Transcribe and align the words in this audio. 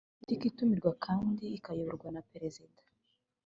biro 0.03 0.11
politiki 0.19 0.45
itumirwa 0.51 0.91
kandi 1.05 1.43
ikayoborwa 1.57 2.07
na 2.15 2.21
perezida 2.31 2.81